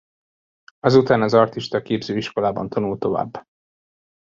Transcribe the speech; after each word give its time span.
Azután 0.79 1.21
az 1.21 1.33
artista 1.33 1.81
képző 1.81 2.17
iskolában 2.17 2.69
tanult 2.69 2.99
tovább. 2.99 3.45